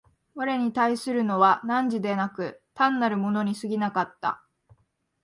[0.33, 4.43] 我に対するのは汝でなく、単なる物に過ぎなかった。